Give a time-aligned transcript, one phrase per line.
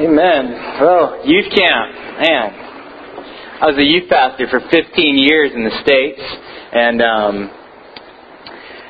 [0.00, 0.80] Amen.
[0.80, 1.92] Well, youth camp,
[2.24, 2.48] man.
[3.60, 4.72] I was a youth pastor for 15
[5.20, 6.24] years in the states,
[6.72, 7.36] and um,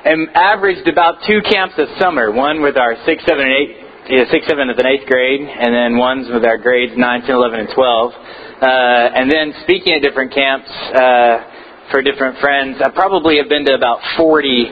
[0.07, 2.31] and averaged about two camps a summer.
[2.31, 3.71] One with our six, seven, and eight,
[4.07, 7.67] yeah, six, seventh, and eighth grade, and then ones with our grades nine, ten, eleven,
[7.67, 8.15] and twelve.
[8.15, 13.67] Uh, and then speaking at different camps uh, for different friends, I probably have been
[13.67, 14.71] to about 40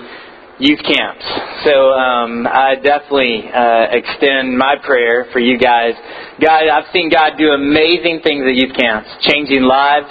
[0.59, 1.25] youth camps.
[1.65, 5.95] So um, I definitely uh, extend my prayer for you guys.
[6.43, 10.11] God, I've seen God do amazing things at youth camps, changing lives,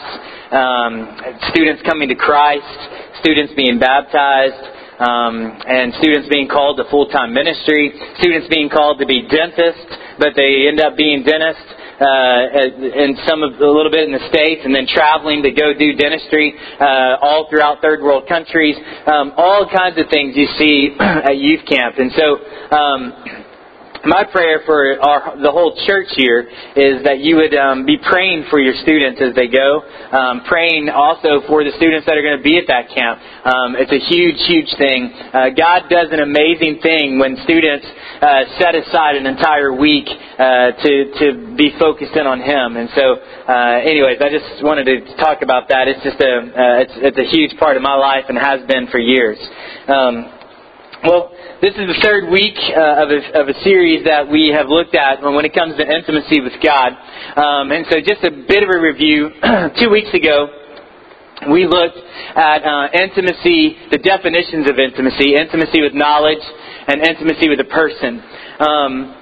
[0.51, 2.63] um, students coming to Christ,
[3.19, 4.75] students being baptized.
[4.97, 10.33] Um, and students being called to full-time ministry, students being called to be dentists, but
[10.33, 11.69] they end up being dentists
[11.99, 15.73] uh, in some of a little bit in the states, and then traveling to go
[15.73, 18.75] do dentistry uh, all throughout third world countries.
[19.07, 22.25] Um, all kinds of things you see at youth camp, and so.
[22.75, 23.36] Um,
[24.05, 28.45] my prayer for our, the whole church here is that you would um, be praying
[28.49, 29.81] for your students as they go,
[30.11, 33.19] um, praying also for the students that are going to be at that camp.
[33.45, 35.09] Um, it's a huge, huge thing.
[35.33, 37.85] Uh, God does an amazing thing when students
[38.21, 42.77] uh, set aside an entire week uh, to to be focused in on Him.
[42.77, 43.17] And so,
[43.49, 45.87] uh, anyways, I just wanted to talk about that.
[45.87, 48.87] It's just a uh, it's it's a huge part of my life and has been
[48.87, 49.37] for years.
[49.87, 50.36] Um,
[51.05, 51.29] well,
[51.61, 54.95] this is the third week uh, of, a, of a series that we have looked
[54.95, 56.97] at when it comes to intimacy with God.
[57.37, 59.29] Um, and so, just a bit of a review.
[59.77, 60.49] Two weeks ago,
[61.53, 62.01] we looked
[62.33, 66.41] at uh, intimacy, the definitions of intimacy, intimacy with knowledge,
[66.89, 68.17] and intimacy with a person.
[68.57, 69.13] Um,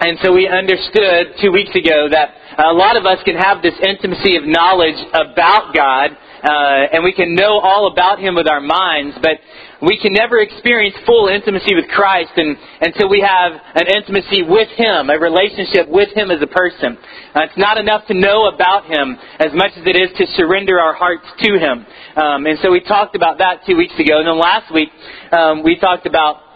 [0.00, 3.76] and so we understood two weeks ago that a lot of us can have this
[3.80, 8.60] intimacy of knowledge about God, uh, and we can know all about Him with our
[8.60, 9.40] minds, but
[9.82, 14.68] we can never experience full intimacy with Christ and, until we have an intimacy with
[14.76, 16.98] Him, a relationship with Him as a person.
[17.34, 20.78] Uh, it's not enough to know about Him as much as it is to surrender
[20.78, 21.86] our hearts to Him.
[22.16, 24.18] Um, and so we talked about that two weeks ago.
[24.18, 24.90] And then last week,
[25.32, 26.49] um, we talked about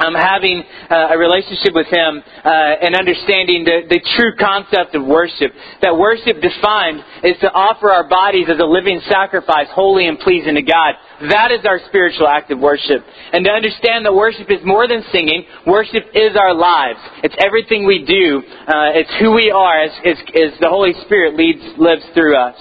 [0.00, 5.04] um, having uh, a relationship with Him uh, and understanding the, the true concept of
[5.04, 5.52] worship.
[5.82, 10.56] That worship defined is to offer our bodies as a living sacrifice, holy and pleasing
[10.56, 10.96] to God.
[11.28, 13.04] That is our spiritual act of worship.
[13.32, 16.98] And to understand that worship is more than singing, worship is our lives.
[17.22, 18.40] It's everything we do.
[18.40, 22.56] Uh, it's who we are as, as, as the Holy Spirit leads, lives through us.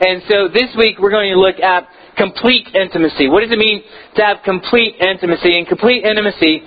[0.00, 3.28] And so this week we're going to look at complete intimacy.
[3.28, 3.82] What does it mean
[4.16, 5.58] to have complete intimacy?
[5.58, 6.62] And complete intimacy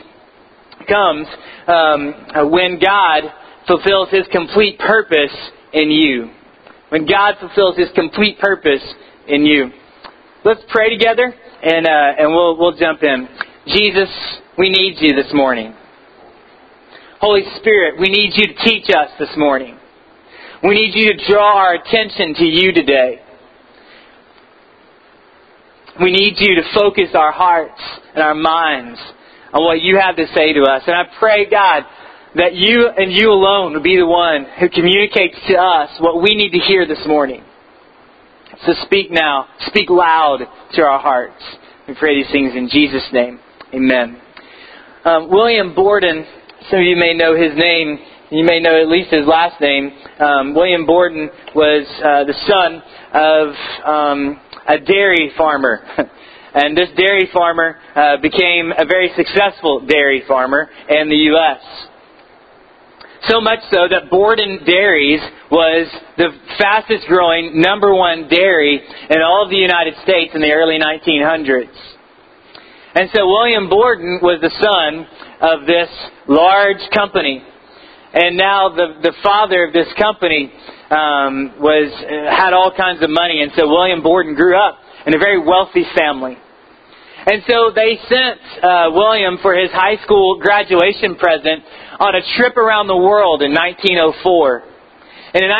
[0.87, 1.27] comes
[1.67, 3.23] um, when God
[3.67, 5.35] fulfills His complete purpose
[5.73, 6.29] in you.
[6.89, 8.83] When God fulfills His complete purpose
[9.27, 9.71] in you.
[10.43, 11.33] Let's pray together,
[11.63, 13.27] and uh, and we'll we'll jump in.
[13.67, 14.09] Jesus,
[14.57, 15.75] we need you this morning.
[17.19, 19.77] Holy Spirit, we need you to teach us this morning.
[20.63, 23.21] We need you to draw our attention to you today.
[26.01, 27.79] We need you to focus our hearts
[28.15, 28.99] and our minds
[29.53, 30.83] on what you have to say to us.
[30.87, 31.83] And I pray, God,
[32.35, 36.35] that you and you alone will be the one who communicates to us what we
[36.35, 37.43] need to hear this morning.
[38.65, 39.47] So speak now.
[39.67, 40.39] Speak loud
[40.73, 41.41] to our hearts.
[41.87, 43.39] We pray these things in Jesus' name.
[43.73, 44.21] Amen.
[45.03, 46.25] Um, William Borden,
[46.69, 47.97] some of you may know his name.
[48.29, 49.91] You may know at least his last name.
[50.19, 52.81] Um, William Borden was uh, the son
[53.13, 53.49] of
[53.83, 55.81] um, a dairy farmer.
[56.53, 61.61] And this dairy farmer uh, became a very successful dairy farmer in the U.S.
[63.29, 69.45] So much so that Borden Dairies was the fastest growing number one dairy in all
[69.45, 71.69] of the United States in the early 1900s.
[72.95, 75.07] And so William Borden was the son
[75.39, 75.87] of this
[76.27, 77.41] large company.
[78.13, 80.51] And now the, the father of this company
[80.89, 81.93] um, was
[82.27, 83.41] had all kinds of money.
[83.41, 86.37] And so William Borden grew up in a very wealthy family.
[87.25, 91.63] And so they sent uh, William for his high school graduation present
[91.99, 94.71] on a trip around the world in 1904.
[95.33, 95.51] And in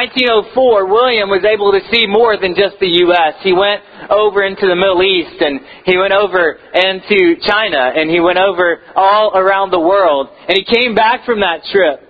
[0.52, 3.40] 1904, William was able to see more than just the U.S.
[3.40, 3.80] He went
[4.10, 8.82] over into the Middle East and he went over into China and he went over
[8.98, 10.28] all around the world.
[10.50, 12.04] And he came back from that trip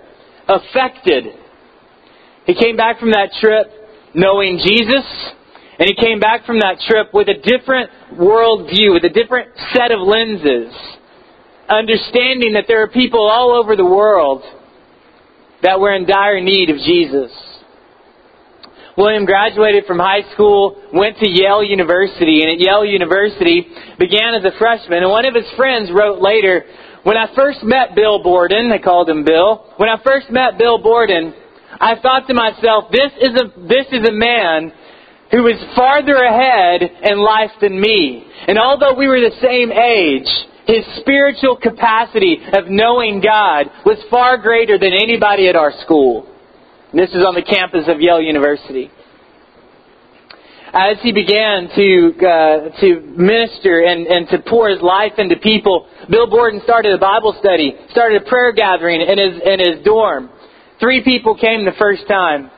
[0.48, 1.38] affected.
[2.46, 3.70] He came back from that trip
[4.14, 5.06] knowing Jesus
[5.82, 9.90] and he came back from that trip with a different worldview, with a different set
[9.90, 10.70] of lenses,
[11.68, 14.44] understanding that there are people all over the world
[15.60, 17.32] that were in dire need of Jesus.
[18.96, 23.66] William graduated from high school, went to Yale University, and at Yale University
[23.98, 25.02] began as a freshman.
[25.02, 26.62] And one of his friends wrote later,
[27.02, 30.78] when I first met Bill Borden, they called him Bill, when I first met Bill
[30.78, 31.34] Borden,
[31.80, 34.70] I thought to myself, this is a, this is a man
[35.32, 38.24] who is farther ahead in life than me.
[38.46, 40.28] And although we were the same age,
[40.66, 46.28] his spiritual capacity of knowing God was far greater than anybody at our school.
[46.92, 48.90] And this is on the campus of Yale University.
[50.74, 55.86] As he began to uh, to minister and, and to pour his life into people,
[56.08, 60.30] Bill Borden started a Bible study, started a prayer gathering in his in his dorm.
[60.80, 62.50] Three people came the first time.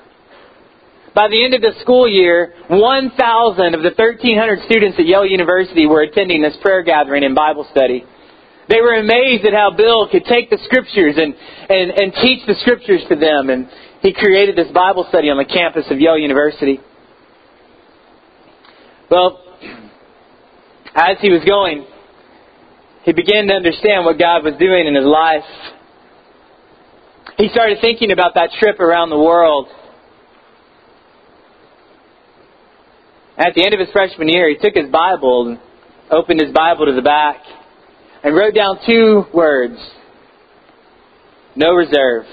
[1.15, 5.87] By the end of the school year, 1,000 of the 1,300 students at Yale University
[5.87, 8.05] were attending this prayer gathering and Bible study.
[8.69, 11.35] They were amazed at how Bill could take the scriptures and,
[11.71, 13.51] and, and teach the scriptures to them.
[13.51, 13.69] And
[14.03, 16.81] he created this Bible study on the campus of Yale University.
[19.09, 19.39] Well,
[20.97, 21.87] as he was going,
[23.05, 25.47] he began to understand what God was doing in his life.
[27.37, 29.69] He started thinking about that trip around the world
[33.37, 35.59] At the end of his freshman year, he took his Bible and
[36.11, 37.39] opened his Bible to the back
[38.23, 39.79] and wrote down two words
[41.57, 42.25] no reserve.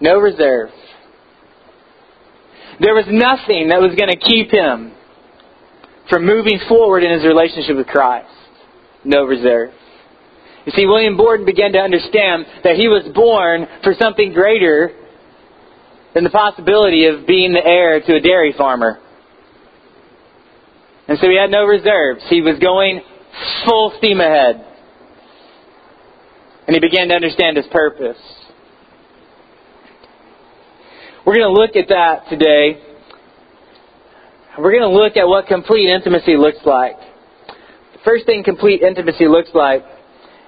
[0.00, 0.70] No reserve.
[2.80, 4.92] There was nothing that was going to keep him
[6.10, 8.28] from moving forward in his relationship with Christ.
[9.04, 9.70] No reserve.
[10.66, 14.92] You see, William Borden began to understand that he was born for something greater
[16.14, 19.00] than the possibility of being the heir to a dairy farmer.
[21.08, 22.22] And so he had no reserves.
[22.30, 23.02] He was going
[23.66, 24.64] full steam ahead.
[26.66, 28.16] And he began to understand his purpose.
[31.26, 32.80] We're going to look at that today.
[34.56, 36.96] We're going to look at what complete intimacy looks like.
[37.92, 39.82] The first thing complete intimacy looks like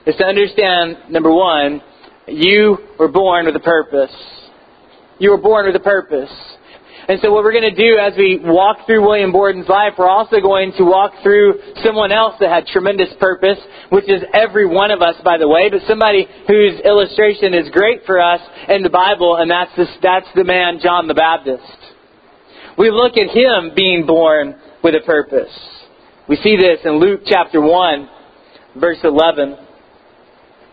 [0.07, 1.83] is to understand, number one,
[2.29, 4.15] you were born with a purpose.
[5.19, 6.33] You were born with a purpose.
[7.09, 10.09] And so what we're going to do as we walk through William Borden's life, we're
[10.09, 13.59] also going to walk through someone else that had tremendous purpose,
[13.91, 18.01] which is every one of us, by the way, but somebody whose illustration is great
[18.07, 21.63] for us in the Bible, and that's, this, that's the man John the Baptist.
[22.77, 25.55] We look at him being born with a purpose.
[26.29, 28.09] We see this in Luke chapter 1,
[28.81, 29.57] verse 11.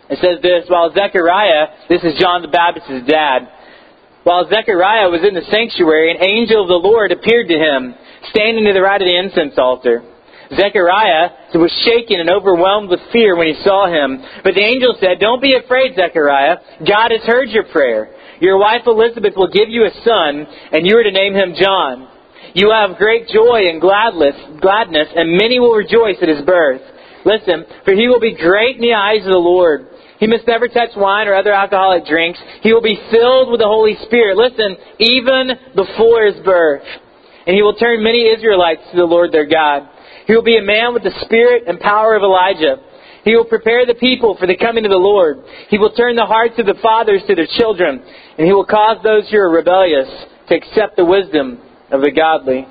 [0.09, 3.47] It says this, while Zechariah, this is John the Baptist's dad,
[4.23, 7.95] while Zechariah was in the sanctuary, an angel of the Lord appeared to him,
[8.31, 10.03] standing to the right of the incense altar.
[10.55, 14.21] Zechariah was shaken and overwhelmed with fear when he saw him.
[14.43, 16.83] But the angel said, Don't be afraid, Zechariah.
[16.87, 18.15] God has heard your prayer.
[18.39, 22.09] Your wife Elizabeth will give you a son, and you are to name him John.
[22.53, 26.81] You will have great joy and gladness, gladness, and many will rejoice at his birth.
[27.25, 29.87] Listen, for he will be great in the eyes of the Lord.
[30.23, 32.39] He must never touch wine or other alcoholic drinks.
[32.61, 34.37] He will be filled with the Holy Spirit.
[34.37, 36.87] Listen, even before his birth.
[37.45, 39.89] And he will turn many Israelites to the Lord their God.
[40.25, 42.77] He will be a man with the spirit and power of Elijah.
[43.25, 45.43] He will prepare the people for the coming of the Lord.
[45.67, 48.01] He will turn the hearts of the fathers to their children,
[48.37, 50.07] and he will cause those who are rebellious
[50.47, 51.59] to accept the wisdom
[51.91, 52.65] of the godly.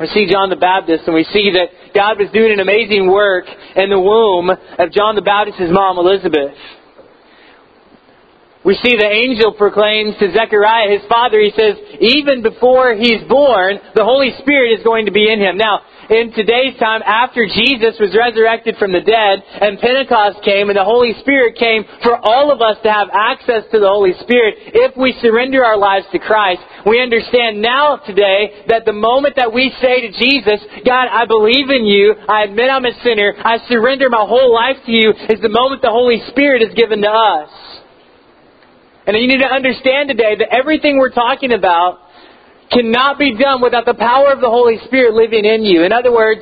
[0.00, 3.44] We see John the Baptist and we see that God was doing an amazing work
[3.76, 6.56] in the womb of John the Baptist's mom, Elizabeth.
[8.64, 13.78] We see the angel proclaims to Zechariah, his father, he says, even before he's born,
[13.94, 15.58] the Holy Spirit is going to be in him.
[15.58, 20.78] Now, in today's time, after Jesus was resurrected from the dead and Pentecost came and
[20.78, 24.54] the Holy Spirit came for all of us to have access to the Holy Spirit,
[24.74, 29.52] if we surrender our lives to Christ, we understand now today that the moment that
[29.52, 33.58] we say to Jesus, God, I believe in you, I admit I'm a sinner, I
[33.66, 37.10] surrender my whole life to you, is the moment the Holy Spirit is given to
[37.10, 37.50] us.
[39.06, 41.98] And you need to understand today that everything we're talking about
[42.70, 45.82] cannot be done without the power of the Holy Spirit living in you.
[45.84, 46.40] In other words,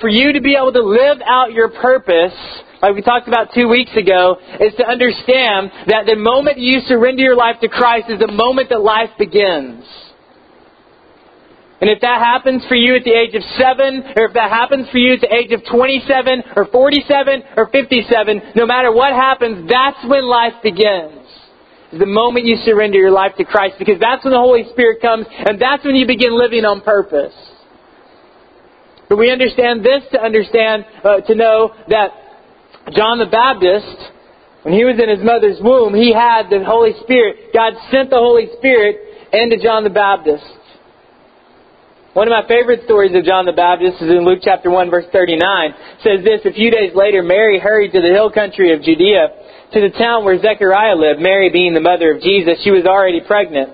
[0.00, 2.36] for you to be able to live out your purpose,
[2.82, 7.22] like we talked about two weeks ago, is to understand that the moment you surrender
[7.22, 9.84] your life to Christ is the moment that life begins.
[11.80, 14.86] And if that happens for you at the age of 7, or if that happens
[14.92, 19.68] for you at the age of 27, or 47, or 57, no matter what happens,
[19.68, 21.21] that's when life begins
[21.92, 25.26] the moment you surrender your life to Christ because that's when the Holy Spirit comes
[25.28, 27.34] and that's when you begin living on purpose.
[29.08, 32.12] But we understand this to understand, uh, to know that
[32.96, 34.10] John the Baptist,
[34.62, 37.52] when he was in his mother's womb, he had the Holy Spirit.
[37.52, 38.96] God sent the Holy Spirit
[39.32, 40.44] into John the Baptist.
[42.12, 45.08] One of my favorite stories of John the Baptist is in Luke chapter 1 verse
[45.16, 45.40] 39.
[45.40, 49.32] It says this, a few days later, Mary hurried to the hill country of Judea,
[49.72, 52.60] to the town where Zechariah lived, Mary being the mother of Jesus.
[52.60, 53.72] She was already pregnant.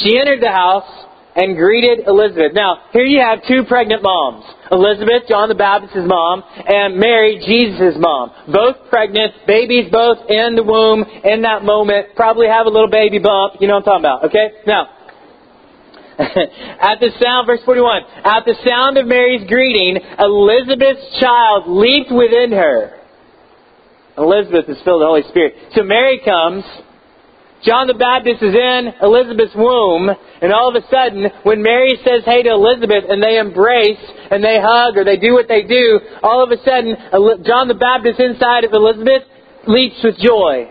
[0.00, 0.88] She entered the house
[1.36, 2.56] and greeted Elizabeth.
[2.56, 4.48] Now, here you have two pregnant moms.
[4.72, 8.32] Elizabeth, John the Baptist's mom, and Mary, Jesus' mom.
[8.48, 13.18] Both pregnant, babies both in the womb in that moment, probably have a little baby
[13.18, 13.60] bump.
[13.60, 14.64] You know what I'm talking about, okay?
[14.64, 14.93] Now,
[16.18, 22.52] at the sound, verse 41, at the sound of Mary's greeting, Elizabeth's child leaped within
[22.52, 23.00] her.
[24.16, 25.54] Elizabeth is filled with the Holy Spirit.
[25.74, 26.62] So Mary comes,
[27.66, 30.06] John the Baptist is in Elizabeth's womb,
[30.40, 33.98] and all of a sudden, when Mary says hey to Elizabeth and they embrace
[34.30, 36.94] and they hug or they do what they do, all of a sudden,
[37.42, 39.26] John the Baptist inside of Elizabeth
[39.66, 40.70] leaps with joy.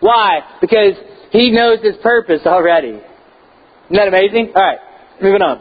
[0.00, 0.40] Why?
[0.60, 3.00] Because he knows his purpose already.
[3.92, 4.56] Isn't that amazing?
[4.56, 4.78] Alright,
[5.20, 5.60] moving on.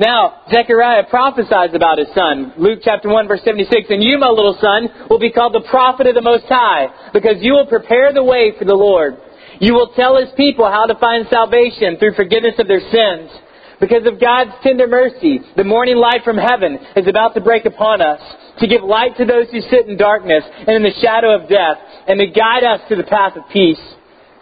[0.00, 2.54] Now, Zechariah prophesies about his son.
[2.56, 6.06] Luke chapter 1 verse 76, And you, my little son, will be called the prophet
[6.06, 9.20] of the Most High, because you will prepare the way for the Lord.
[9.60, 13.36] You will tell his people how to find salvation through forgiveness of their sins.
[13.84, 18.00] Because of God's tender mercy, the morning light from heaven is about to break upon
[18.00, 18.20] us,
[18.60, 21.76] to give light to those who sit in darkness and in the shadow of death,
[22.08, 23.82] and to guide us to the path of peace.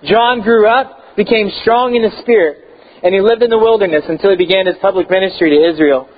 [0.04, 2.64] John grew up, became strong in the Spirit,
[3.02, 6.08] and he lived in the wilderness until he began his public ministry to Israel.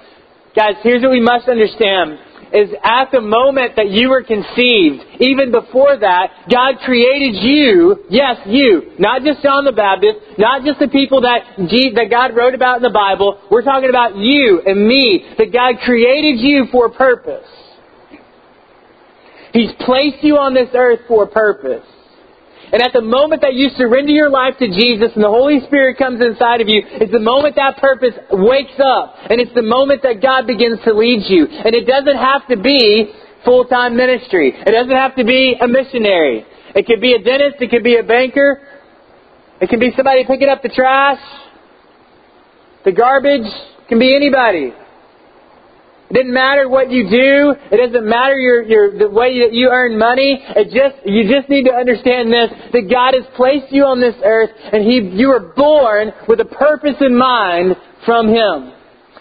[0.54, 2.18] Guys, here's what we must understand
[2.52, 8.38] is at the moment that you were conceived, even before that, God created you, yes,
[8.46, 12.78] you, not just John the Baptist, not just the people that, that God wrote about
[12.78, 13.40] in the Bible.
[13.50, 17.46] We're talking about you and me, that God created you for a purpose.
[19.52, 21.84] He's placed you on this earth for a purpose.
[22.70, 25.96] And at the moment that you surrender your life to Jesus and the Holy Spirit
[25.96, 29.16] comes inside of you, it's the moment that purpose wakes up.
[29.30, 31.46] And it's the moment that God begins to lead you.
[31.46, 33.12] And it doesn't have to be
[33.44, 34.52] full-time ministry.
[34.54, 36.44] It doesn't have to be a missionary.
[36.74, 37.56] It could be a dentist.
[37.60, 38.60] It could be a banker.
[39.60, 41.20] It can be somebody picking up the trash.
[42.84, 43.46] The garbage.
[43.46, 44.74] It can be anybody.
[46.10, 47.54] It doesn't matter what you do.
[47.70, 50.40] It doesn't matter your, your, the way that you earn money.
[50.40, 54.16] It just, you just need to understand this, that God has placed you on this
[54.24, 58.72] earth and He, you were born with a purpose in mind from Him.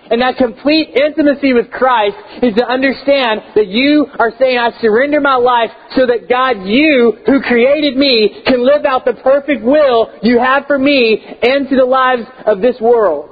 [0.10, 5.20] And that complete intimacy with Christ is to understand that you are saying, I surrender
[5.20, 10.18] my life so that God, you who created me, can live out the perfect will
[10.24, 13.30] you have for me and to the lives of this world.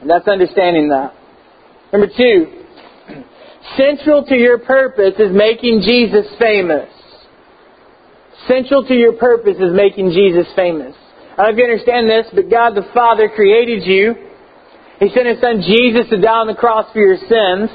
[0.00, 1.12] And that's understanding that.
[1.92, 2.64] Number two,
[3.76, 6.88] central to your purpose is making Jesus famous.
[8.48, 10.96] Central to your purpose is making Jesus famous.
[11.32, 14.14] I don't know if you understand this, but God the Father created you.
[15.00, 17.70] He sent His Son Jesus to die on the cross for your sins.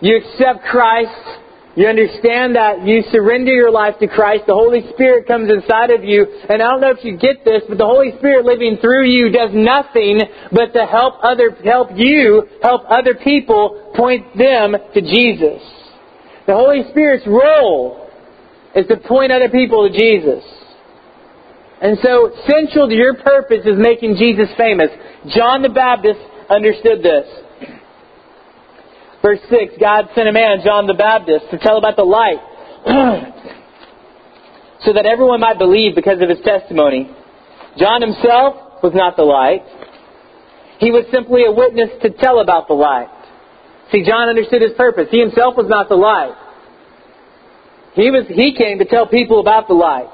[0.00, 1.41] You accept Christ
[1.74, 6.04] you understand that you surrender your life to Christ, the Holy Spirit comes inside of
[6.04, 9.08] you, and I don't know if you get this, but the Holy Spirit living through
[9.08, 10.20] you does nothing
[10.52, 15.62] but to help other help you, help other people point them to Jesus.
[16.46, 18.10] The Holy Spirit's role
[18.74, 20.44] is to point other people to Jesus.
[21.80, 24.88] And so central to your purpose is making Jesus famous.
[25.34, 27.26] John the Baptist understood this.
[29.22, 32.42] Verse 6, God sent a man, John the Baptist, to tell about the light,
[34.84, 37.08] so that everyone might believe because of his testimony.
[37.78, 39.62] John himself was not the light.
[40.78, 43.08] He was simply a witness to tell about the light.
[43.92, 45.06] See, John understood his purpose.
[45.10, 46.34] He himself was not the light.
[47.94, 50.10] He, was, he came to tell people about the light.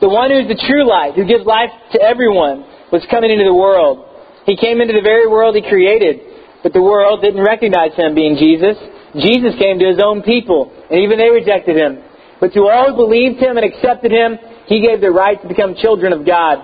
[0.00, 3.54] The one who's the true light, who gives life to everyone, was coming into the
[3.54, 4.06] world.
[4.46, 6.27] He came into the very world he created.
[6.62, 8.76] But the world didn't recognize him being Jesus.
[9.14, 12.02] Jesus came to his own people, and even they rejected him.
[12.40, 15.74] But to all who believed him and accepted him, he gave the right to become
[15.74, 16.58] children of God.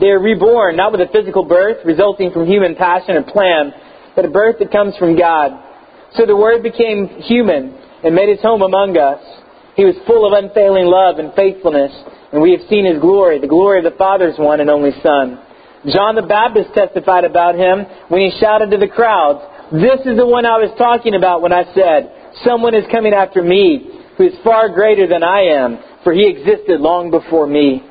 [0.00, 3.72] They are reborn, not with a physical birth resulting from human passion and plan,
[4.16, 5.52] but a birth that comes from God.
[6.16, 9.22] So the Word became human and made his home among us.
[9.76, 11.92] He was full of unfailing love and faithfulness,
[12.32, 15.38] and we have seen his glory, the glory of the Father's one and only Son.
[15.92, 20.26] John the Baptist testified about him when he shouted to the crowds, This is the
[20.26, 24.34] one I was talking about when I said, Someone is coming after me who is
[24.42, 27.82] far greater than I am, for he existed long before me.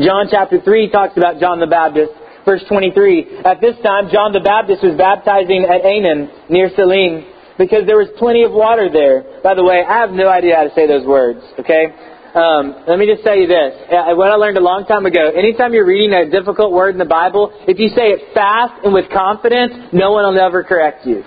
[0.00, 2.12] John chapter 3 talks about John the Baptist.
[2.44, 7.24] Verse 23, At this time, John the Baptist was baptizing at Aenon near Salim
[7.56, 9.40] because there was plenty of water there.
[9.42, 11.88] By the way, I have no idea how to say those words, okay?
[12.34, 13.78] Um, let me just tell you this.
[13.86, 16.98] Uh, What I learned a long time ago, anytime you're reading a difficult word in
[16.98, 21.06] the Bible, if you say it fast and with confidence, no one will ever correct
[21.06, 21.22] you.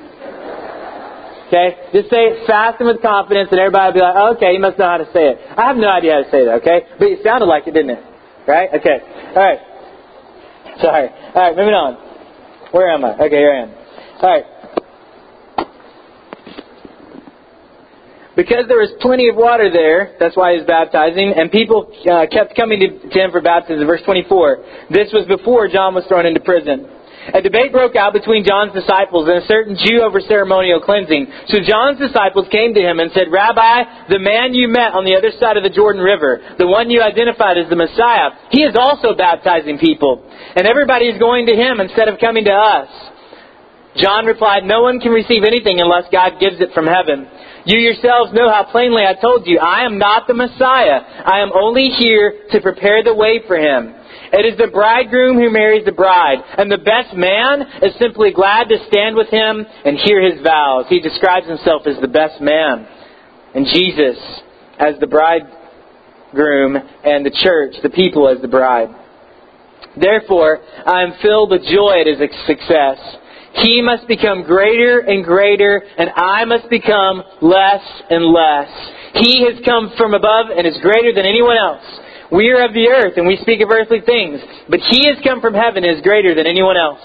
[1.47, 1.79] Okay?
[1.95, 4.59] Just say it fast and with confidence, and everybody will be like, oh, okay, you
[4.59, 5.39] must know how to say it.
[5.55, 6.83] I have no idea how to say that, okay?
[6.99, 8.03] But it sounded like it, didn't it?
[8.43, 8.67] Right?
[8.75, 8.99] Okay.
[9.31, 9.59] All right.
[10.83, 11.07] Sorry.
[11.07, 11.95] All right, moving on.
[12.75, 13.15] Where am I?
[13.15, 13.71] Okay, here I am.
[13.71, 14.43] All right.
[18.37, 22.29] Because there was plenty of water there, that's why he was baptizing, and people uh,
[22.29, 23.81] kept coming to, to him for baptism.
[23.89, 24.93] Verse 24.
[24.93, 26.85] This was before John was thrown into prison.
[27.33, 31.27] A debate broke out between John's disciples and a certain Jew over ceremonial cleansing.
[31.49, 35.17] So John's disciples came to him and said, Rabbi, the man you met on the
[35.17, 38.77] other side of the Jordan River, the one you identified as the Messiah, he is
[38.79, 40.23] also baptizing people.
[40.55, 42.87] And everybody is going to him instead of coming to us.
[43.97, 47.27] John replied, No one can receive anything unless God gives it from heaven.
[47.67, 51.03] You yourselves know how plainly I told you, I am not the Messiah.
[51.03, 53.93] I am only here to prepare the way for him.
[54.31, 58.69] It is the bridegroom who marries the bride, and the best man is simply glad
[58.69, 60.85] to stand with him and hear his vows.
[60.87, 62.87] He describes himself as the best man,
[63.53, 64.17] and Jesus
[64.79, 68.89] as the bridegroom, and the church, the people, as the bride.
[69.99, 72.99] Therefore, I am filled with joy at his success.
[73.61, 78.69] He must become greater and greater, and I must become less and less.
[79.13, 81.83] He has come from above and is greater than anyone else.
[82.31, 85.41] We are of the earth, and we speak of earthly things, but he has come
[85.41, 86.99] from heaven and is greater than anyone else.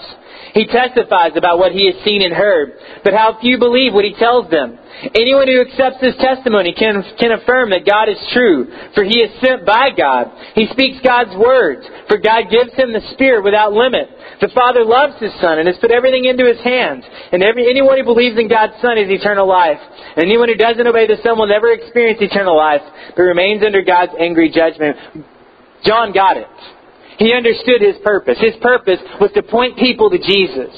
[0.53, 4.13] He testifies about what he has seen and heard, but how few believe what he
[4.13, 4.77] tells them.
[5.17, 9.33] Anyone who accepts his testimony can, can affirm that God is true, for he is
[9.41, 10.29] sent by God.
[10.53, 14.07] He speaks God's words, for God gives him the Spirit without limit.
[14.41, 17.97] The Father loves his Son and has put everything into his hands, and every, anyone
[17.97, 19.81] who believes in God's Son has eternal life.
[20.15, 22.85] And anyone who doesn't obey the Son will never experience eternal life,
[23.17, 24.97] but remains under God's angry judgment.
[25.83, 26.47] John got it.
[27.17, 28.37] He understood his purpose.
[28.39, 30.73] His purpose was to point people to Jesus.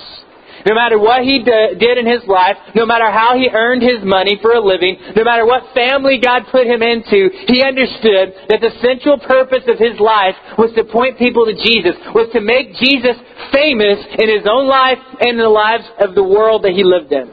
[0.66, 4.40] No matter what he did in his life, no matter how he earned his money
[4.42, 8.74] for a living, no matter what family God put him into, he understood that the
[8.82, 13.14] central purpose of his life was to point people to Jesus, was to make Jesus
[13.54, 17.14] famous in his own life and in the lives of the world that he lived
[17.14, 17.30] in.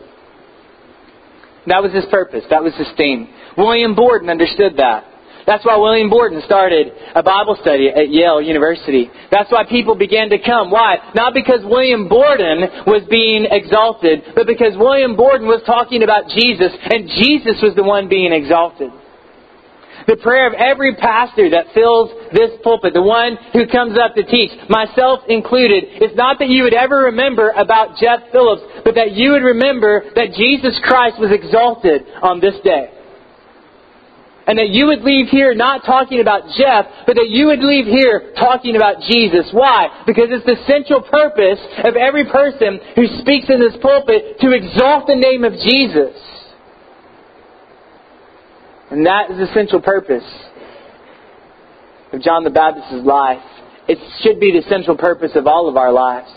[1.72, 2.44] That was his purpose.
[2.50, 3.32] That was his theme.
[3.56, 5.08] William Borden understood that.
[5.46, 9.10] That's why William Borden started a Bible study at Yale University.
[9.30, 10.70] That's why people began to come.
[10.70, 10.98] Why?
[11.14, 16.72] Not because William Borden was being exalted, but because William Borden was talking about Jesus,
[16.90, 18.92] and Jesus was the one being exalted.
[20.06, 24.24] The prayer of every pastor that fills this pulpit, the one who comes up to
[24.24, 29.12] teach, myself included, is not that you would ever remember about Jeff Phillips, but that
[29.12, 32.90] you would remember that Jesus Christ was exalted on this day.
[34.46, 37.86] And that you would leave here not talking about Jeff, but that you would leave
[37.86, 39.46] here talking about Jesus.
[39.52, 40.02] Why?
[40.04, 45.06] Because it's the central purpose of every person who speaks in this pulpit to exalt
[45.06, 46.18] the name of Jesus.
[48.90, 50.26] And that is the central purpose
[52.12, 53.42] of John the Baptist's life.
[53.88, 56.30] It should be the central purpose of all of our lives.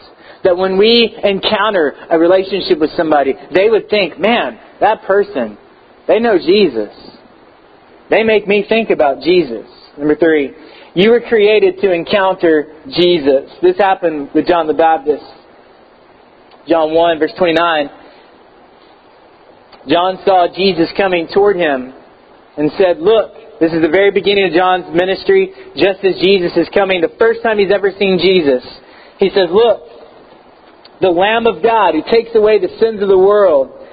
[0.43, 5.57] That when we encounter a relationship with somebody, they would think, man, that person,
[6.07, 6.93] they know Jesus.
[8.09, 9.65] They make me think about Jesus.
[9.97, 10.51] Number three,
[10.93, 13.51] you were created to encounter Jesus.
[13.61, 15.25] This happened with John the Baptist.
[16.67, 17.89] John 1, verse 29.
[19.87, 21.93] John saw Jesus coming toward him
[22.57, 26.67] and said, Look, this is the very beginning of John's ministry, just as Jesus is
[26.73, 28.63] coming, the first time he's ever seen Jesus.
[29.19, 29.83] He says, Look,
[31.01, 33.84] the Lamb of God who takes away the sins of the world.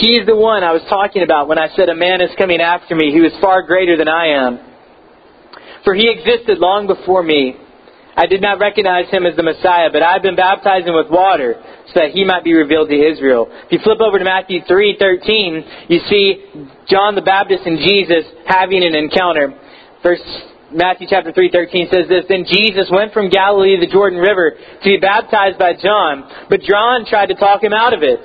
[0.00, 2.60] He is the one I was talking about when I said, A man is coming
[2.60, 4.60] after me who is far greater than I am.
[5.82, 7.56] For he existed long before me.
[8.16, 11.54] I did not recognize him as the Messiah, but I've been baptizing with water
[11.86, 13.46] so that he might be revealed to Israel.
[13.66, 16.46] If you flip over to Matthew 3:13, you see
[16.90, 19.54] John the Baptist and Jesus having an encounter.
[20.02, 20.22] First
[20.70, 24.50] Matthew chapter 3:13 says this, then Jesus went from Galilee to the Jordan River
[24.82, 28.20] to be baptized by John, but John tried to talk him out of it.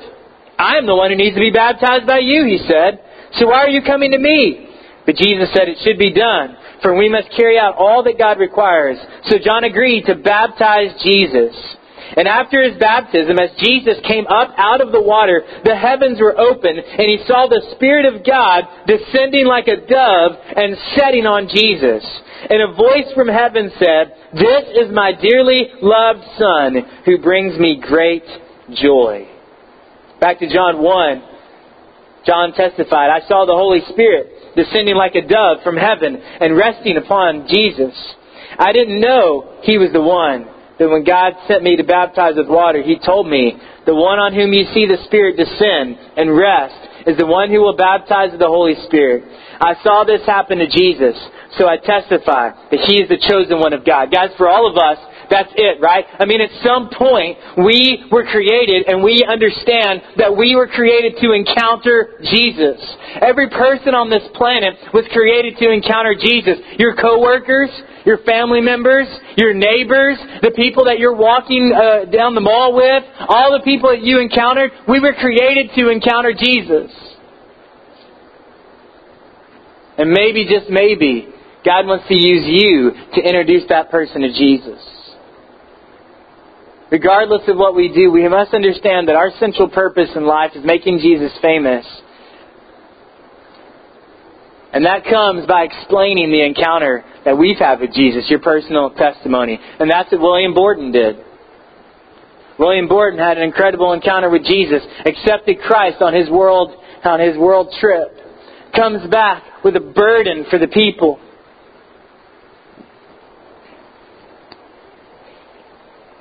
[0.64, 3.04] I am the one who needs to be baptized by you, he said.
[3.36, 4.70] So why are you coming to me?
[5.06, 8.40] But Jesus said it should be done, for we must carry out all that God
[8.40, 8.98] requires.
[9.28, 11.52] So John agreed to baptize Jesus.
[12.16, 16.40] And after his baptism, as Jesus came up out of the water, the heavens were
[16.40, 21.50] opened, and he saw the Spirit of God descending like a dove and setting on
[21.52, 22.06] Jesus.
[22.50, 27.82] And a voice from heaven said, This is my dearly loved Son, who brings me
[27.82, 28.24] great
[28.76, 29.33] joy.
[30.20, 31.24] Back to John 1.
[32.26, 36.98] John testified, I saw the Holy Spirit descending like a dove from heaven and resting
[36.98, 37.94] upon Jesus.
[38.58, 40.48] I didn't know he was the one.
[40.80, 43.54] That when God sent me to baptize with water, he told me,
[43.86, 47.62] the one on whom you see the Spirit descend and rest is the one who
[47.62, 49.22] will baptize with the Holy Spirit.
[49.62, 51.14] I saw this happen to Jesus,
[51.60, 54.10] so I testify that he is the chosen one of God.
[54.10, 54.98] Guys, for all of us,
[55.30, 56.06] that's it, right?
[56.20, 61.18] I mean, at some point, we were created and we understand that we were created
[61.22, 62.80] to encounter Jesus.
[63.22, 66.58] Every person on this planet was created to encounter Jesus.
[66.78, 67.70] Your coworkers,
[68.06, 69.08] your family members,
[69.38, 73.90] your neighbors, the people that you're walking uh, down the mall with, all the people
[73.90, 76.92] that you encountered, we were created to encounter Jesus.
[79.98, 81.30] And maybe, just maybe,
[81.64, 84.93] God wants to use you to introduce that person to Jesus.
[86.94, 90.64] Regardless of what we do, we must understand that our central purpose in life is
[90.64, 91.84] making Jesus famous.
[94.72, 99.60] And that comes by explaining the encounter that we've had with Jesus, your personal testimony.
[99.80, 101.16] And that's what William Borden did.
[102.60, 107.36] William Borden had an incredible encounter with Jesus, accepted Christ on his world on his
[107.36, 108.16] world trip,
[108.76, 111.20] comes back with a burden for the people.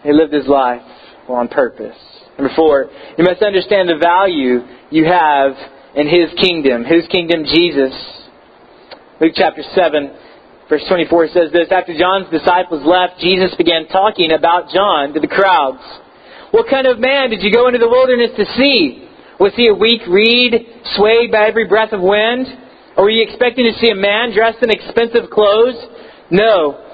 [0.03, 0.83] He lived his life
[1.29, 1.97] on purpose.
[2.39, 4.61] Number four, you must understand the value
[4.91, 5.53] you have
[5.95, 6.85] in his kingdom.
[6.85, 7.45] Whose kingdom?
[7.45, 7.93] Jesus.
[9.21, 10.11] Luke chapter 7,
[10.69, 15.29] verse 24 says this After John's disciples left, Jesus began talking about John to the
[15.29, 15.83] crowds.
[16.51, 19.09] What kind of man did you go into the wilderness to see?
[19.39, 20.55] Was he a weak reed,
[20.97, 22.47] swayed by every breath of wind?
[22.97, 25.77] Or were you expecting to see a man dressed in expensive clothes?
[26.31, 26.92] No.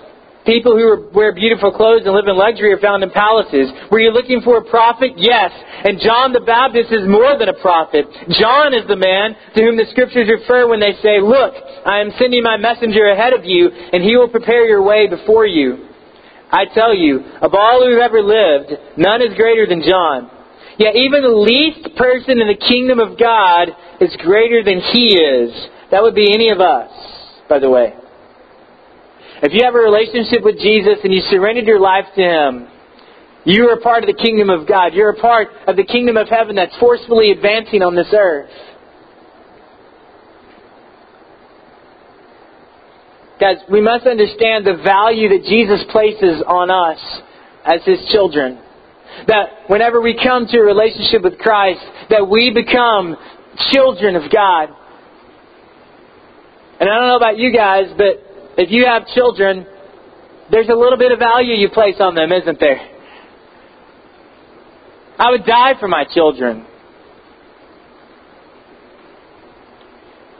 [0.48, 3.68] People who wear beautiful clothes and live in luxury are found in palaces.
[3.92, 5.12] Were you looking for a prophet?
[5.20, 5.52] Yes.
[5.84, 8.08] And John the Baptist is more than a prophet.
[8.40, 11.52] John is the man to whom the scriptures refer when they say, Look,
[11.84, 15.44] I am sending my messenger ahead of you, and he will prepare your way before
[15.44, 15.84] you.
[16.50, 20.30] I tell you, of all who have ever lived, none is greater than John.
[20.78, 23.68] Yet even the least person in the kingdom of God
[24.00, 25.52] is greater than he is.
[25.90, 26.88] That would be any of us,
[27.50, 27.92] by the way.
[29.40, 32.68] If you have a relationship with Jesus and you surrendered your life to Him,
[33.44, 34.94] you are a part of the kingdom of God.
[34.94, 38.50] You're a part of the kingdom of heaven that's forcefully advancing on this earth.
[43.38, 46.98] Guys, we must understand the value that Jesus places on us
[47.64, 48.58] as His children.
[49.28, 53.16] That whenever we come to a relationship with Christ, that we become
[53.70, 54.70] children of God.
[56.80, 58.27] And I don't know about you guys, but
[58.58, 59.64] if you have children,
[60.50, 62.80] there's a little bit of value you place on them, isn't there?
[65.16, 66.66] I would die for my children.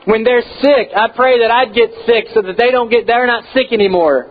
[0.04, 3.26] When they're sick, I pray that I'd get sick so that they don't get they're
[3.26, 4.28] not sick anymore.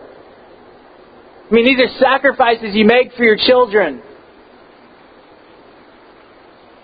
[1.50, 4.02] I mean, these are sacrifices you make for your children.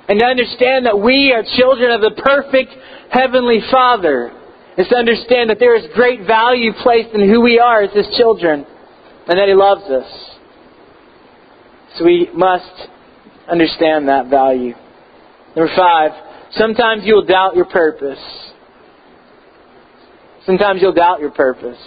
[0.08, 2.72] And to understand that we are children of the perfect
[3.10, 4.32] Heavenly Father
[4.76, 8.06] is to understand that there is great value placed in who we are as His
[8.16, 8.66] children
[9.26, 10.34] and that He loves us.
[11.96, 12.88] So we must
[13.48, 14.74] understand that value.
[15.54, 16.10] Number five,
[16.52, 18.18] sometimes you'll doubt your purpose.
[20.44, 21.78] Sometimes you'll doubt your purpose.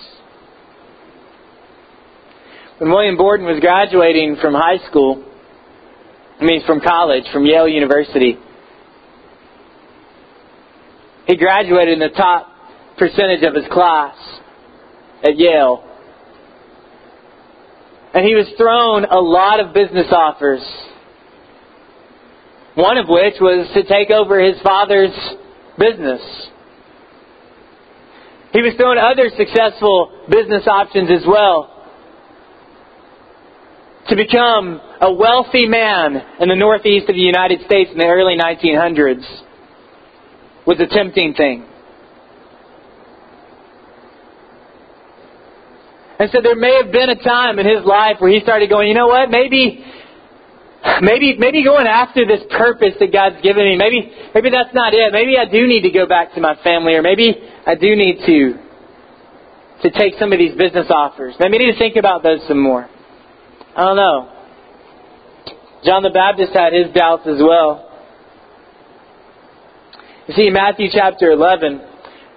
[2.78, 5.26] When William Borden was graduating from high school,
[6.40, 8.38] I mean from college, from Yale University,
[11.26, 12.48] he graduated in the top
[12.98, 14.16] percentage of his class
[15.24, 15.84] at Yale.
[18.14, 20.62] And he was thrown a lot of business offers.
[22.76, 25.14] One of which was to take over his father's
[25.78, 26.22] business.
[28.54, 31.74] He was thrown other successful business options as well.
[34.10, 38.38] To become a wealthy man in the northeast of the United States in the early
[38.38, 39.26] 1900s
[40.66, 41.66] was a tempting thing.
[46.20, 48.88] And so there may have been a time in his life where he started going,
[48.88, 49.86] you know what, maybe
[51.02, 55.14] maybe maybe going after this purpose that God's given me, maybe maybe that's not it.
[55.14, 58.26] Maybe I do need to go back to my family or maybe I do need
[58.26, 58.68] to
[59.84, 61.36] to take some of these business offers.
[61.40, 62.90] Maybe I need to think about those some more.
[63.76, 64.34] I don't know.
[65.86, 67.84] John the Baptist had his doubts as well.
[70.28, 71.80] You see, Matthew chapter 11,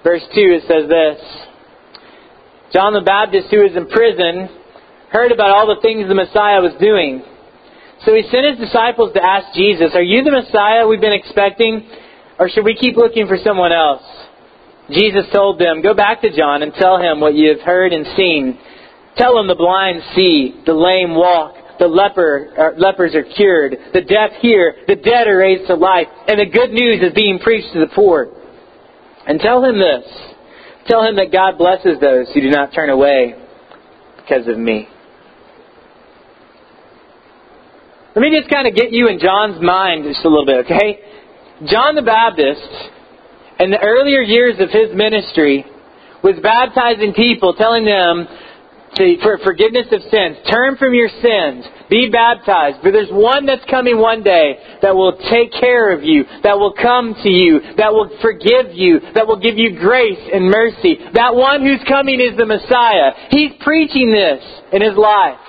[0.04, 1.49] verse 2, it says this.
[2.72, 4.48] John the Baptist, who was in prison,
[5.10, 7.22] heard about all the things the Messiah was doing.
[8.06, 11.84] So he sent his disciples to ask Jesus, Are you the Messiah we've been expecting?
[12.38, 14.02] Or should we keep looking for someone else?
[14.88, 18.06] Jesus told them, Go back to John and tell him what you have heard and
[18.16, 18.58] seen.
[19.16, 24.00] Tell him the blind see, the lame walk, the leper, uh, lepers are cured, the
[24.00, 27.72] deaf hear, the dead are raised to life, and the good news is being preached
[27.72, 28.28] to the poor.
[29.26, 30.29] And tell him this.
[30.86, 33.34] Tell him that God blesses those who do not turn away
[34.16, 34.88] because of me.
[38.14, 40.98] Let me just kind of get you in John's mind just a little bit, okay?
[41.70, 42.90] John the Baptist,
[43.60, 45.64] in the earlier years of his ministry,
[46.22, 48.26] was baptizing people, telling them
[48.96, 50.36] to, for forgiveness of sins.
[50.50, 51.64] Turn from your sins.
[51.90, 52.80] Be baptized.
[52.82, 56.72] For there's one that's coming one day that will take care of you, that will
[56.72, 60.98] come to you, that will forgive you, that will give you grace and mercy.
[61.14, 63.10] That one who's coming is the Messiah.
[63.30, 64.40] He's preaching this
[64.72, 65.42] in his life.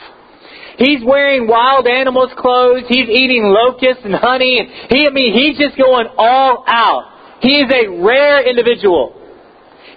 [0.79, 2.85] He's wearing wild animals' clothes.
[2.89, 4.57] He's eating locusts and honey.
[4.59, 7.39] And he, I mean, he's just going all out.
[7.41, 9.20] He is a rare individual.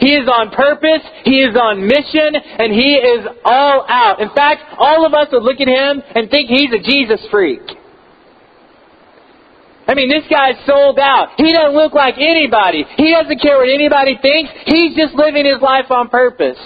[0.01, 4.21] He is on purpose, he is on mission, and he is all out.
[4.21, 7.63] In fact, all of us would look at him and think he's a Jesus freak.
[9.87, 11.33] I mean, this guy's sold out.
[11.37, 12.85] He doesn't look like anybody.
[12.97, 14.51] He doesn't care what anybody thinks.
[14.65, 16.59] He's just living his life on purpose.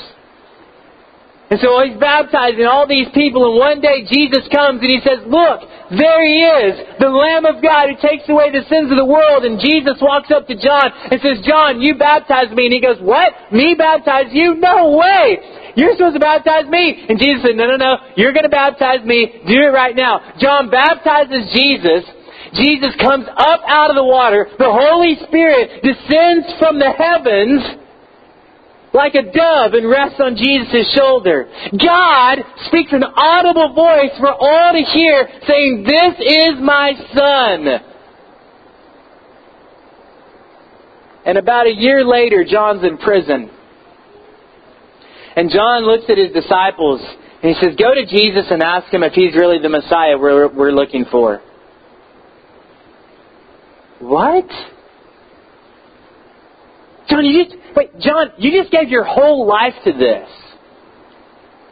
[1.49, 5.25] And so he's baptizing all these people, and one day Jesus comes and he says,
[5.25, 5.65] Look,
[5.97, 9.49] there he is, the Lamb of God who takes away the sins of the world.
[9.49, 12.69] And Jesus walks up to John and says, John, you baptize me.
[12.69, 13.33] And he goes, What?
[13.49, 14.61] Me baptize you?
[14.61, 15.73] No way!
[15.73, 17.07] You're supposed to baptize me.
[17.09, 17.97] And Jesus said, No, no, no.
[18.17, 19.41] You're going to baptize me.
[19.49, 20.37] Do it right now.
[20.37, 22.05] John baptizes Jesus.
[22.61, 24.49] Jesus comes up out of the water.
[24.59, 27.88] The Holy Spirit descends from the heavens
[28.95, 31.49] like a dove and rests on Jesus' shoulder.
[31.79, 37.85] God speaks an audible voice for all to hear, saying, This is my Son.
[41.27, 43.51] And about a year later, John's in prison.
[45.37, 47.01] And John looks at his disciples
[47.43, 50.49] and he says, Go to Jesus and ask him if he's really the Messiah we're,
[50.49, 51.43] we're looking for.
[54.01, 54.49] What?
[57.09, 60.29] John, you just, wait, John, you just gave your whole life to this.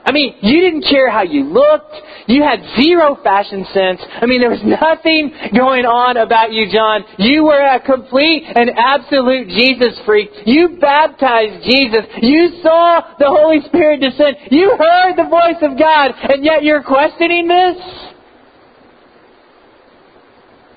[0.07, 1.97] I mean, you didn't care how you looked.
[2.29, 4.01] You had zero fashion sense.
[4.07, 7.03] I mean, there was nothing going on about you, John.
[7.19, 10.31] You were a complete and absolute Jesus freak.
[10.47, 12.07] You baptized Jesus.
[12.23, 14.37] You saw the Holy Spirit descend.
[14.55, 17.77] You heard the voice of God, and yet you're questioning this?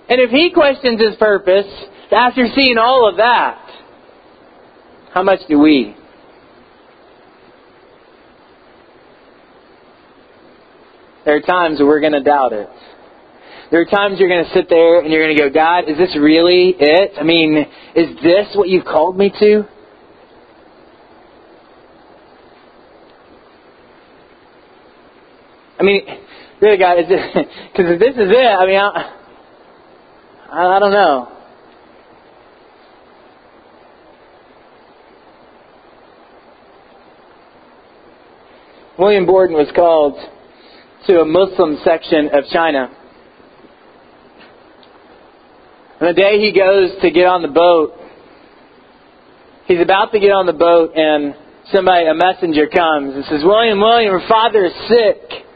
[0.10, 1.70] And if he questions his purpose
[2.12, 3.69] after seeing all of that,
[5.14, 5.96] how much do we?
[11.26, 12.70] There are times we're going to doubt it.
[13.72, 15.98] There are times you're going to sit there and you're going to go, God, is
[15.98, 17.12] this really it?
[17.20, 19.64] I mean, is this what you've called me to?
[25.80, 26.02] I mean,
[26.62, 27.48] really, God, is it?
[27.72, 29.14] Because if this is it, I mean, I,
[30.52, 31.39] I don't know.
[39.00, 40.20] William Borden was called
[41.08, 42.92] to a Muslim section of China.
[46.02, 47.94] And the day he goes to get on the boat,
[49.68, 51.34] he's about to get on the boat and
[51.72, 55.48] somebody, a messenger comes and says, William, William, your father is sick.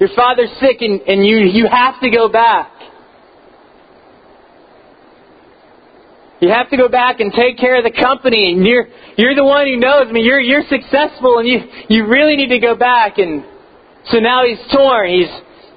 [0.00, 2.70] Your father's sick and, and you, you have to go back.
[6.44, 8.84] You have to go back and take care of the company, and you're
[9.16, 10.08] you're the one who knows.
[10.10, 13.16] I mean, you're you're successful, and you you really need to go back.
[13.16, 13.42] And
[14.12, 15.08] so now he's torn.
[15.08, 15.32] He's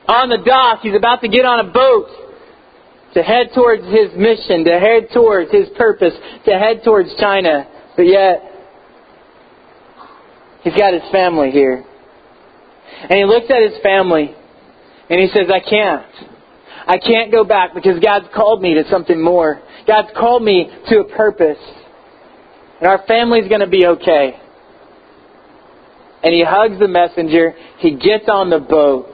[0.09, 0.81] on the dock.
[0.83, 2.09] He's about to get on a boat
[3.13, 7.65] to head towards his mission, to head towards his purpose, to head towards China.
[7.95, 8.43] But yet,
[10.63, 11.85] he's got his family here,
[13.03, 14.35] and he looks at his family,
[15.09, 16.35] and he says, "I can't."
[16.89, 19.61] I can't go back because God's called me to something more.
[19.87, 21.57] God's called me to a purpose.
[22.79, 24.39] And our family's going to be okay.
[26.23, 27.53] And he hugs the messenger.
[27.79, 29.13] He gets on the boat.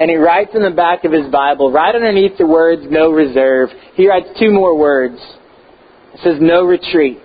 [0.00, 3.68] And he writes in the back of his Bible, right underneath the words, no reserve,
[3.94, 5.18] he writes two more words.
[6.14, 7.20] It says, no retreat.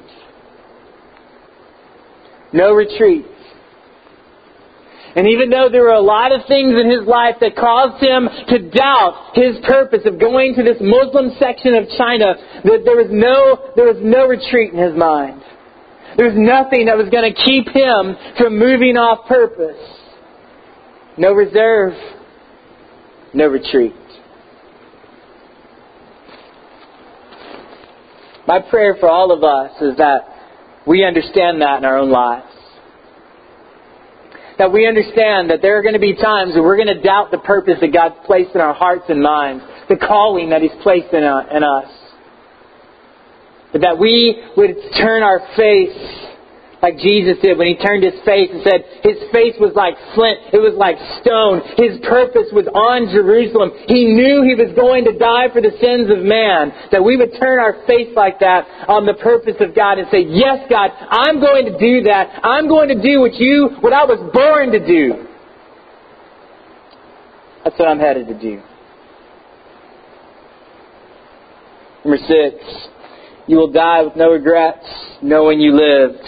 [2.53, 3.25] No retreat.
[5.15, 8.29] And even though there were a lot of things in his life that caused him
[8.49, 13.09] to doubt his purpose of going to this Muslim section of China, that there was
[13.09, 15.41] no, there was no retreat in his mind.
[16.15, 19.81] There was nothing that was going to keep him from moving off purpose.
[21.17, 21.93] No reserve,
[23.33, 23.95] no retreat.
[28.47, 30.21] My prayer for all of us is that
[30.87, 32.58] we understand that in our own lives.
[34.59, 37.31] That we understand that there are going to be times where we're going to doubt
[37.31, 41.13] the purpose that God's placed in our hearts and minds, the calling that He's placed
[41.13, 41.89] in, uh, in us.
[43.71, 46.28] But that we would turn our face
[46.81, 50.55] like Jesus did when he turned his face and said his face was like flint,
[50.55, 51.59] it was like stone.
[51.75, 53.75] His purpose was on Jerusalem.
[53.91, 56.71] He knew he was going to die for the sins of man.
[56.95, 60.23] That we would turn our face like that on the purpose of God and say,
[60.23, 62.47] Yes, God, I'm going to do that.
[62.47, 65.27] I'm going to do what you, what I was born to do.
[67.67, 68.63] That's what I'm headed to do.
[72.07, 72.55] Number six,
[73.47, 74.87] you will die with no regrets,
[75.21, 76.23] knowing you lived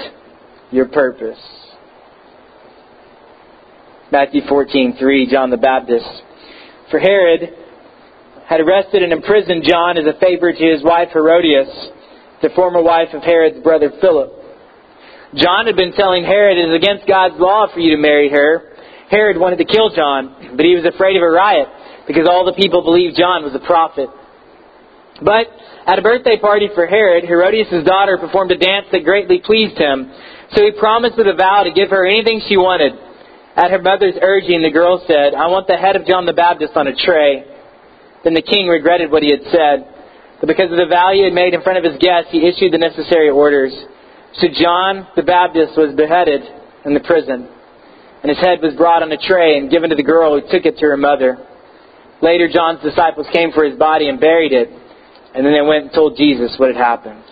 [0.72, 1.40] your purpose.
[4.12, 6.06] Matthew 14:3 John the Baptist
[6.90, 7.54] For Herod
[8.48, 11.70] had arrested and imprisoned John as a favor to his wife Herodias,
[12.42, 14.34] the former wife of Herod's brother Philip.
[15.36, 18.76] John had been telling Herod it is against God's law for you to marry her.
[19.10, 21.68] Herod wanted to kill John, but he was afraid of a riot
[22.08, 24.10] because all the people believed John was a prophet.
[25.22, 25.48] But
[25.88, 30.12] at a birthday party for Herod, Herodias' daughter performed a dance that greatly pleased him.
[30.54, 32.94] So he promised with a vow to give her anything she wanted.
[33.56, 36.76] At her mother's urging, the girl said, I want the head of John the Baptist
[36.76, 37.44] on a tray.
[38.24, 39.88] Then the king regretted what he had said.
[40.40, 42.74] But because of the vow he had made in front of his guests, he issued
[42.74, 43.72] the necessary orders.
[44.40, 46.42] So John the Baptist was beheaded
[46.86, 47.48] in the prison.
[48.24, 50.66] And his head was brought on a tray and given to the girl who took
[50.66, 51.38] it to her mother.
[52.22, 54.70] Later, John's disciples came for his body and buried it.
[55.34, 57.24] And then they went and told Jesus what had happened.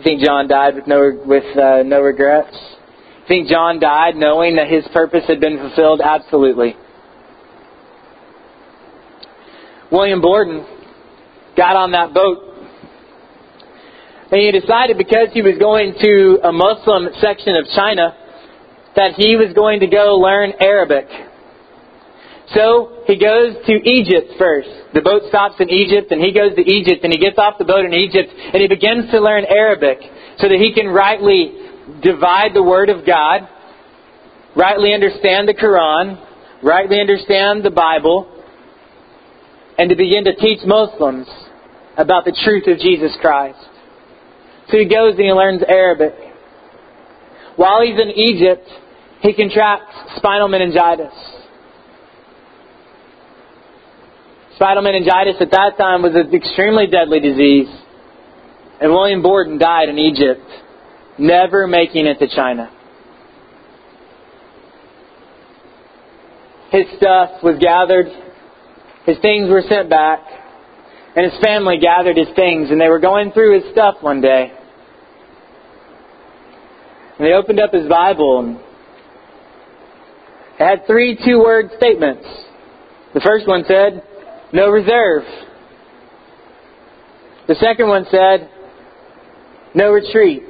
[0.00, 2.56] You think John died with no with uh, no regrets?
[2.56, 6.00] You think John died knowing that his purpose had been fulfilled?
[6.02, 6.74] Absolutely.
[9.92, 10.64] William Borden
[11.54, 12.38] got on that boat.
[14.32, 18.16] And he decided because he was going to a Muslim section of China
[18.96, 21.08] that he was going to go learn Arabic.
[22.54, 24.79] So he goes to Egypt first.
[24.92, 27.64] The boat stops in Egypt and he goes to Egypt and he gets off the
[27.64, 29.98] boat in Egypt and he begins to learn Arabic
[30.38, 31.52] so that he can rightly
[32.02, 33.48] divide the Word of God,
[34.56, 36.18] rightly understand the Quran,
[36.62, 38.26] rightly understand the Bible,
[39.78, 41.28] and to begin to teach Muslims
[41.96, 43.58] about the truth of Jesus Christ.
[44.70, 46.14] So he goes and he learns Arabic.
[47.56, 48.66] While he's in Egypt,
[49.22, 51.12] he contracts spinal meningitis.
[54.60, 57.68] Spinal meningitis at that time was an extremely deadly disease.
[58.78, 60.44] And William Borden died in Egypt,
[61.18, 62.70] never making it to China.
[66.70, 68.08] His stuff was gathered,
[69.06, 70.20] his things were sent back,
[71.16, 74.52] and his family gathered his things, and they were going through his stuff one day.
[77.18, 78.56] And they opened up his Bible, and
[80.60, 82.26] it had three two word statements.
[83.14, 84.04] The first one said,
[84.52, 85.22] no reserve.
[87.48, 88.48] The second one said,
[89.74, 90.42] no retreat.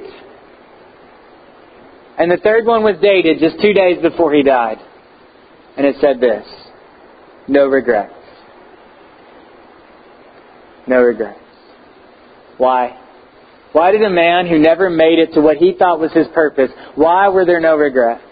[2.17, 4.77] And the third one was dated just two days before he died.
[5.77, 6.45] And it said this
[7.47, 8.13] no regrets.
[10.87, 11.39] No regrets.
[12.57, 12.97] Why?
[13.71, 16.69] Why did a man who never made it to what he thought was his purpose,
[16.95, 18.23] why were there no regrets?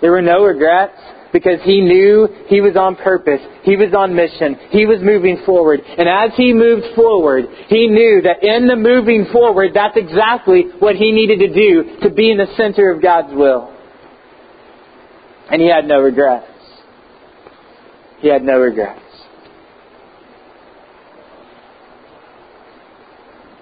[0.00, 0.98] There were no regrets
[1.32, 3.40] because he knew he was on purpose.
[3.62, 4.56] He was on mission.
[4.70, 5.80] He was moving forward.
[5.80, 10.96] And as he moved forward, he knew that in the moving forward, that's exactly what
[10.96, 13.74] he needed to do to be in the center of God's will.
[15.50, 16.46] And he had no regrets.
[18.20, 19.00] He had no regrets.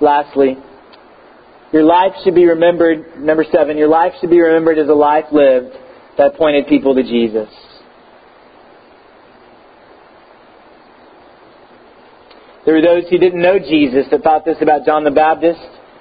[0.00, 0.56] Lastly,
[1.72, 5.26] your life should be remembered, number seven, your life should be remembered as a life
[5.32, 5.76] lived
[6.18, 7.48] that pointed people to Jesus.
[12.66, 15.60] There were those who didn't know Jesus that thought this about John the Baptist.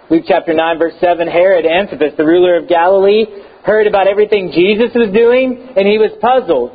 [0.09, 3.25] Luke chapter 9 verse 7, Herod Antipas, the ruler of Galilee,
[3.63, 6.71] heard about everything Jesus was doing and he was puzzled.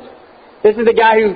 [0.63, 1.35] This is the guy who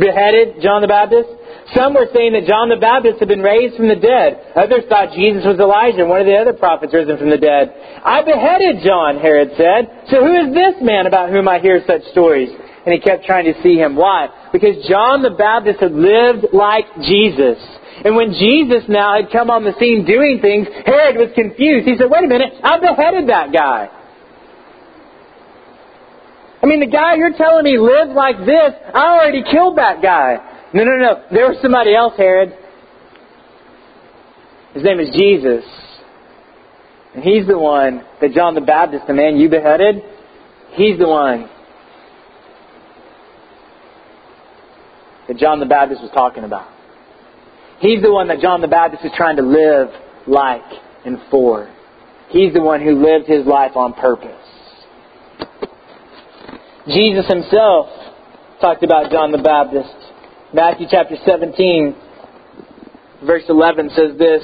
[0.00, 1.28] beheaded John the Baptist.
[1.76, 4.56] Some were saying that John the Baptist had been raised from the dead.
[4.56, 7.70] Others thought Jesus was Elijah, one of the other prophets risen from the dead.
[8.02, 10.10] I beheaded John, Herod said.
[10.10, 12.50] So who is this man about whom I hear such stories?
[12.50, 13.94] And he kept trying to see him.
[13.94, 14.32] Why?
[14.50, 17.60] Because John the Baptist had lived like Jesus.
[18.02, 21.86] And when Jesus now had come on the scene doing things, Herod was confused.
[21.86, 23.99] He said, wait a minute, I beheaded that guy.
[26.62, 30.36] I mean, the guy you're telling me lived like this, I already killed that guy.
[30.74, 31.24] No, no, no.
[31.32, 32.54] There was somebody else, Herod.
[34.74, 35.64] His name is Jesus.
[37.14, 40.02] And he's the one that John the Baptist, the man you beheaded,
[40.72, 41.48] he's the one
[45.26, 46.68] that John the Baptist was talking about.
[47.80, 49.88] He's the one that John the Baptist is trying to live
[50.26, 50.62] like
[51.04, 51.72] and for.
[52.28, 54.39] He's the one who lived his life on purpose.
[56.90, 57.86] Jesus himself
[58.60, 59.94] talked about John the Baptist.
[60.52, 61.94] Matthew chapter 17,
[63.24, 64.42] verse 11 says this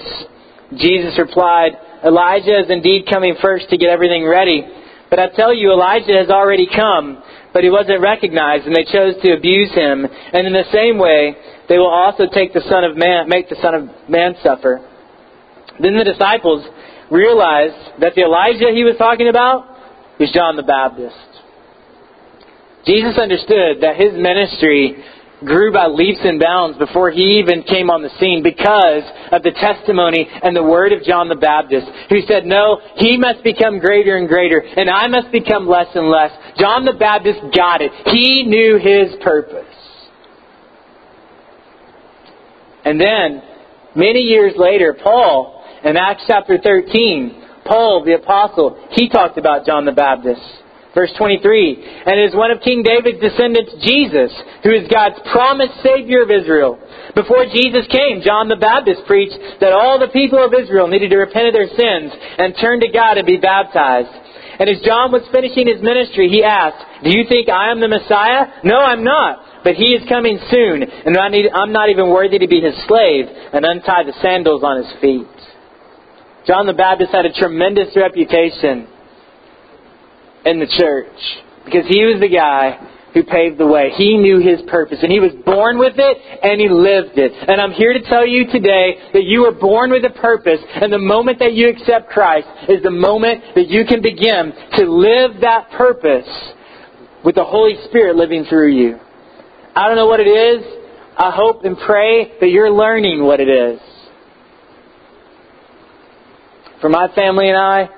[0.79, 1.73] Jesus replied,
[2.05, 4.63] Elijah is indeed coming first to get everything ready.
[5.11, 7.23] But I tell you, Elijah has already come,
[7.53, 10.07] but he wasn't recognized, and they chose to abuse him.
[10.07, 11.35] And in the same way,
[11.69, 14.87] they will also take the Son of Man, make the Son of Man suffer.
[15.81, 16.67] Then the disciples
[17.11, 19.67] realized that the Elijah he was talking about
[20.19, 21.17] was John the Baptist.
[22.87, 25.03] Jesus understood that his ministry
[25.45, 29.53] grew by leaps and bounds before he even came on the scene because of the
[29.53, 34.17] testimony and the word of John the Baptist, who said, No, he must become greater
[34.17, 36.31] and greater, and I must become less and less.
[36.59, 37.93] John the Baptist got it.
[38.07, 39.67] He knew his purpose.
[42.85, 43.43] And then,
[43.95, 49.85] many years later, Paul, in Acts chapter 13, Paul the apostle, he talked about John
[49.85, 50.41] the Baptist.
[50.97, 54.33] Verse 23, and it is one of King David's descendants, Jesus,
[54.65, 56.81] who is God's promised Savior of Israel.
[57.13, 61.21] Before Jesus came, John the Baptist preached that all the people of Israel needed to
[61.21, 64.09] repent of their sins and turn to God and be baptized.
[64.57, 67.93] And as John was finishing his ministry, he asked, Do you think I am the
[67.93, 68.65] Messiah?
[68.65, 69.69] No, I'm not.
[69.69, 73.69] But he is coming soon, and I'm not even worthy to be his slave and
[73.69, 75.29] untie the sandals on his feet.
[76.49, 78.96] John the Baptist had a tremendous reputation
[80.47, 81.19] in the church
[81.65, 82.79] because he was the guy
[83.13, 83.91] who paved the way.
[83.97, 87.33] He knew his purpose and he was born with it and he lived it.
[87.33, 90.93] And I'm here to tell you today that you were born with a purpose and
[90.93, 95.41] the moment that you accept Christ is the moment that you can begin to live
[95.41, 96.29] that purpose
[97.25, 99.01] with the Holy Spirit living through you.
[99.75, 100.65] I don't know what it is.
[101.19, 103.81] I hope and pray that you're learning what it is.
[106.83, 107.89] For my family and I,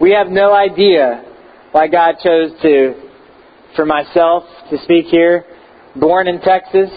[0.00, 1.24] we have no idea
[1.72, 2.94] why God chose to,
[3.76, 5.44] for myself to speak here.
[5.96, 6.90] Born in Texas,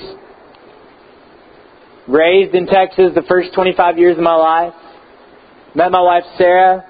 [2.08, 4.74] raised in Texas the first 25 years of my life.
[5.74, 6.86] Met my wife Sarah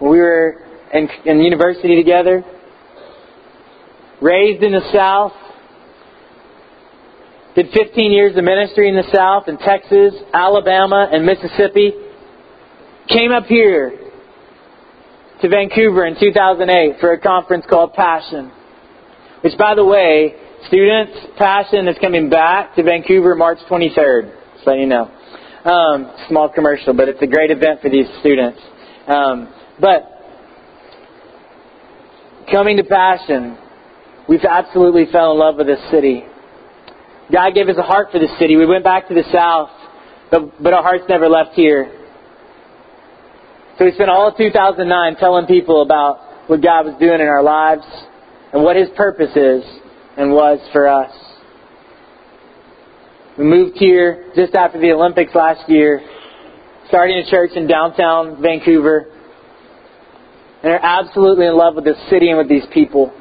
[0.00, 2.44] we were in, in university together.
[4.20, 5.32] Raised in the South.
[7.54, 11.92] Did 15 years of ministry in the South, in Texas, Alabama, and Mississippi.
[13.08, 14.07] Came up here
[15.40, 18.50] to Vancouver in 2008 for a conference called Passion.
[19.42, 20.34] Which, by the way,
[20.66, 24.32] students, Passion is coming back to Vancouver March 23rd.
[24.54, 25.10] Just letting you know.
[25.64, 28.58] Um, small commercial, but it's a great event for these students.
[29.06, 30.08] Um, but
[32.50, 33.56] coming to Passion,
[34.28, 36.24] we've absolutely fell in love with this city.
[37.32, 38.56] God gave us a heart for this city.
[38.56, 39.70] We went back to the south,
[40.30, 41.97] but, but our hearts never left here.
[43.78, 47.44] So we spent all of 2009 telling people about what God was doing in our
[47.44, 47.84] lives
[48.52, 49.62] and what His purpose is
[50.16, 51.12] and was for us.
[53.38, 56.00] We moved here just after the Olympics last year,
[56.88, 59.06] starting a church in downtown Vancouver,
[60.64, 63.12] and are absolutely in love with this city and with these people.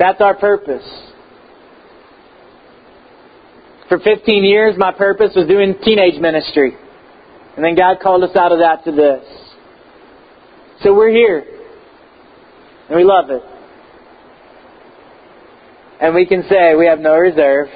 [0.00, 0.82] That's our purpose.
[3.88, 6.76] For 15 years, my purpose was doing teenage ministry.
[7.56, 9.24] And then God called us out of that to this.
[10.82, 11.44] So we're here.
[12.88, 13.42] And we love it.
[16.00, 17.68] And we can say we have no reserve.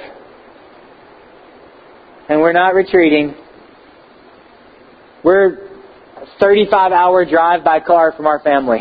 [2.29, 3.35] And we're not retreating.
[5.23, 5.55] We're
[6.17, 8.79] a 35 hour drive by car from our family.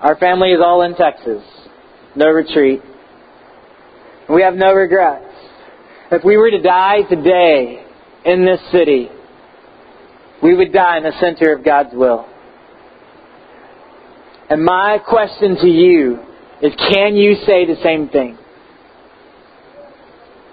[0.00, 1.42] Our family is all in Texas.
[2.14, 2.82] No retreat.
[4.28, 5.24] We have no regrets.
[6.12, 7.83] If we were to die today,
[8.24, 9.08] in this city,
[10.42, 12.26] we would die in the center of God's will.
[14.50, 16.18] And my question to you
[16.62, 18.38] is can you say the same thing?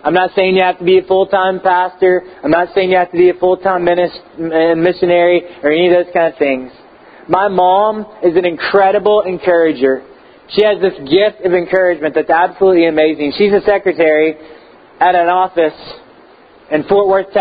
[0.03, 2.23] I'm not saying you have to be a full time pastor.
[2.43, 6.13] I'm not saying you have to be a full time missionary or any of those
[6.13, 6.71] kind of things.
[7.27, 10.03] My mom is an incredible encourager.
[10.49, 13.33] She has this gift of encouragement that's absolutely amazing.
[13.37, 14.35] She's a secretary
[14.99, 15.77] at an office
[16.71, 17.39] in Fort Worth, Texas.